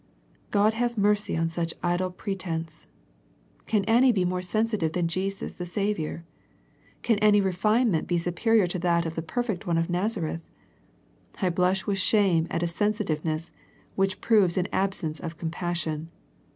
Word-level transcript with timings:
God 0.49 0.73
have 0.73 0.97
mercy 0.97 1.37
on 1.37 1.47
such 1.49 1.75
idle 1.83 2.09
pre 2.09 2.35
tence. 2.35 2.87
Can 3.67 3.85
any 3.85 4.11
be 4.11 4.25
more 4.25 4.41
sensitive 4.41 4.93
than 4.93 5.07
Jesus 5.07 5.53
the 5.53 5.65
Saviour? 5.67 6.25
Can 7.03 7.19
any 7.19 7.39
refinement 7.39 8.07
be 8.07 8.17
superior 8.17 8.65
to 8.65 8.79
that 8.79 9.05
of 9.05 9.13
the 9.13 9.21
perfect 9.21 9.67
One 9.67 9.77
of 9.77 9.91
Nazareth? 9.91 10.41
I 11.39 11.49
blush 11.51 11.85
with 11.85 11.99
shame 11.99 12.47
at 12.49 12.63
a 12.63 12.67
sensitiveness 12.67 13.51
which 13.93 14.21
proves 14.21 14.57
an 14.57 14.67
absence 14.73 15.19
of 15.19 15.37
compassion. 15.37 16.09